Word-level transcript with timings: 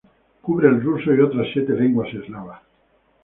Cubre 0.41 0.67
el 0.67 0.81
ruso 0.81 1.13
y 1.13 1.19
otras 1.19 1.45
siete 1.53 1.73
lenguas 1.73 2.11
eslavas. 2.11 2.63